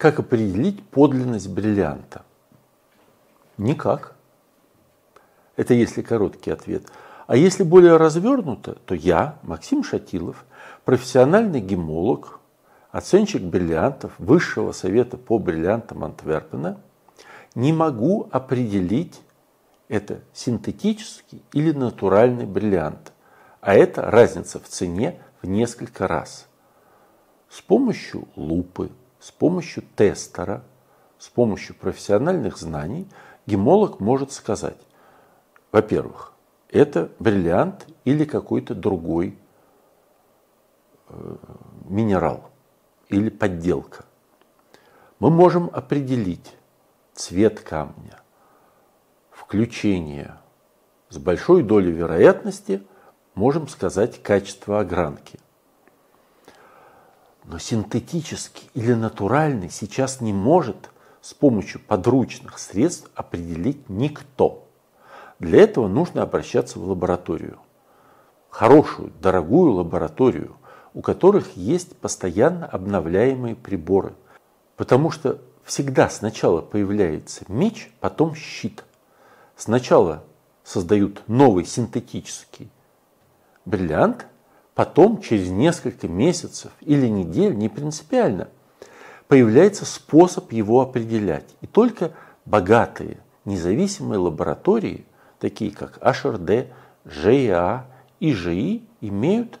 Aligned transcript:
Как 0.00 0.18
определить 0.18 0.82
подлинность 0.82 1.50
бриллианта? 1.50 2.24
Никак. 3.58 4.16
Это 5.56 5.74
если 5.74 6.00
короткий 6.00 6.50
ответ. 6.50 6.84
А 7.26 7.36
если 7.36 7.64
более 7.64 7.98
развернуто, 7.98 8.76
то 8.86 8.94
я, 8.94 9.38
Максим 9.42 9.84
Шатилов, 9.84 10.46
профессиональный 10.86 11.60
гемолог, 11.60 12.40
оценщик 12.90 13.42
бриллиантов 13.42 14.14
Высшего 14.16 14.72
совета 14.72 15.18
по 15.18 15.38
бриллиантам 15.38 16.02
Антверпена, 16.02 16.80
не 17.54 17.74
могу 17.74 18.26
определить, 18.32 19.20
это 19.88 20.20
синтетический 20.32 21.42
или 21.52 21.72
натуральный 21.72 22.46
бриллиант. 22.46 23.12
А 23.60 23.74
это 23.74 24.10
разница 24.10 24.60
в 24.60 24.66
цене 24.66 25.20
в 25.42 25.46
несколько 25.46 26.08
раз. 26.08 26.46
С 27.50 27.60
помощью 27.60 28.28
лупы, 28.34 28.90
с 29.20 29.30
помощью 29.30 29.84
тестера, 29.94 30.64
с 31.18 31.28
помощью 31.28 31.76
профессиональных 31.76 32.56
знаний 32.56 33.06
гемолог 33.46 34.00
может 34.00 34.32
сказать, 34.32 34.80
во-первых, 35.70 36.32
это 36.70 37.10
бриллиант 37.18 37.86
или 38.04 38.24
какой-то 38.24 38.74
другой 38.74 39.38
э, 41.08 41.36
минерал 41.84 42.50
или 43.08 43.28
подделка. 43.28 44.04
Мы 45.18 45.30
можем 45.30 45.68
определить 45.72 46.56
цвет 47.12 47.60
камня, 47.60 48.20
включение 49.30 50.38
с 51.10 51.18
большой 51.18 51.62
долей 51.62 51.92
вероятности 51.92 52.82
можем 53.34 53.68
сказать 53.68 54.22
качество 54.22 54.80
огранки. 54.80 55.38
Но 57.50 57.58
синтетический 57.58 58.70
или 58.74 58.94
натуральный 58.94 59.70
сейчас 59.70 60.20
не 60.20 60.32
может 60.32 60.88
с 61.20 61.34
помощью 61.34 61.80
подручных 61.80 62.60
средств 62.60 63.10
определить 63.16 63.88
никто. 63.88 64.68
Для 65.40 65.62
этого 65.62 65.88
нужно 65.88 66.22
обращаться 66.22 66.78
в 66.78 66.88
лабораторию. 66.88 67.58
Хорошую, 68.50 69.12
дорогую 69.20 69.72
лабораторию, 69.72 70.58
у 70.94 71.00
которых 71.02 71.56
есть 71.56 71.96
постоянно 71.96 72.66
обновляемые 72.66 73.56
приборы. 73.56 74.14
Потому 74.76 75.10
что 75.10 75.40
всегда 75.64 76.08
сначала 76.08 76.60
появляется 76.60 77.44
меч, 77.48 77.90
потом 77.98 78.36
щит. 78.36 78.84
Сначала 79.56 80.22
создают 80.62 81.24
новый 81.26 81.64
синтетический 81.64 82.70
бриллиант, 83.64 84.26
потом 84.80 85.20
через 85.20 85.50
несколько 85.50 86.08
месяцев 86.08 86.72
или 86.80 87.06
недель, 87.06 87.54
не 87.54 87.68
принципиально, 87.68 88.48
появляется 89.28 89.84
способ 89.84 90.52
его 90.52 90.80
определять. 90.80 91.54
И 91.60 91.66
только 91.66 92.12
богатые 92.46 93.18
независимые 93.44 94.18
лаборатории 94.18 95.04
такие 95.38 95.70
как 95.70 95.98
HRD, 95.98 96.68
ЖИА 97.04 97.84
и 98.20 98.32
ЖИ, 98.32 98.88
имеют 99.02 99.60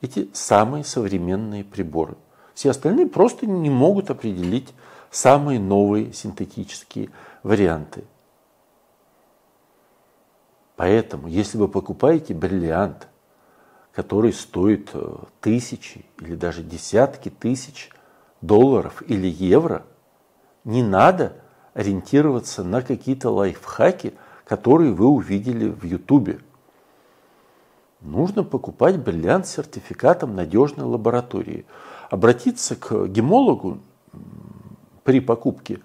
эти 0.00 0.30
самые 0.32 0.84
современные 0.84 1.62
приборы. 1.62 2.16
Все 2.54 2.70
остальные 2.70 3.08
просто 3.08 3.46
не 3.46 3.68
могут 3.68 4.08
определить 4.08 4.72
самые 5.10 5.60
новые 5.60 6.14
синтетические 6.14 7.10
варианты. 7.42 8.04
Поэтому, 10.76 11.28
если 11.28 11.58
вы 11.58 11.68
покупаете 11.68 12.32
бриллиант, 12.32 13.08
который 13.96 14.32
стоит 14.32 14.90
э, 14.94 15.16
тысячи 15.40 16.04
или 16.20 16.36
даже 16.36 16.62
десятки 16.62 17.30
тысяч 17.30 17.90
долларов 18.40 19.02
или 19.08 19.26
евро, 19.26 19.84
не 20.62 20.84
надо 20.84 21.32
ориентироваться 21.74 22.62
на 22.62 22.82
какие-то 22.82 23.30
лайфхаки– 23.30 24.14
которые 24.46 24.92
вы 24.92 25.06
увидели 25.06 25.68
в 25.68 25.84
Ютубе. 25.84 26.40
Нужно 28.00 28.44
покупать 28.44 28.98
бриллиант 28.98 29.46
с 29.46 29.54
сертификатом 29.54 30.36
надежной 30.36 30.86
лаборатории. 30.86 31.66
Обратиться 32.10 32.76
к 32.76 33.08
гемологу 33.08 33.80
при 35.02 35.20
покупке 35.20 35.80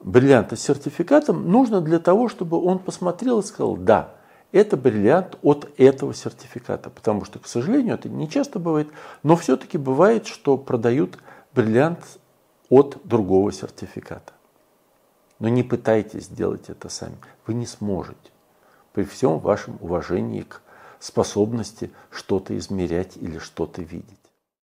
бриллианта 0.00 0.56
с 0.56 0.62
сертификатом 0.62 1.50
нужно 1.50 1.82
для 1.82 1.98
того, 1.98 2.28
чтобы 2.28 2.62
он 2.62 2.78
посмотрел 2.78 3.40
и 3.40 3.42
сказал, 3.42 3.76
да, 3.76 4.14
это 4.52 4.76
бриллиант 4.76 5.38
от 5.42 5.68
этого 5.76 6.14
сертификата. 6.14 6.90
Потому 6.90 7.24
что, 7.24 7.38
к 7.38 7.46
сожалению, 7.46 7.94
это 7.94 8.08
не 8.08 8.28
часто 8.28 8.58
бывает, 8.58 8.88
но 9.22 9.36
все-таки 9.36 9.78
бывает, 9.78 10.26
что 10.26 10.56
продают 10.56 11.18
бриллиант 11.54 12.18
от 12.68 12.98
другого 13.04 13.52
сертификата. 13.52 14.32
Но 15.38 15.48
не 15.48 15.62
пытайтесь 15.62 16.24
сделать 16.24 16.68
это 16.68 16.88
сами. 16.88 17.16
Вы 17.46 17.54
не 17.54 17.66
сможете. 17.66 18.30
При 18.92 19.04
всем 19.04 19.38
вашем 19.38 19.76
уважении 19.80 20.42
к 20.42 20.62
способности 20.98 21.90
что-то 22.10 22.56
измерять 22.56 23.16
или 23.16 23.38
что-то 23.38 23.82
видеть. 23.82 24.25